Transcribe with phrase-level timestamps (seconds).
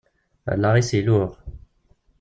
[0.51, 1.31] Allaɣ-is iluɣ.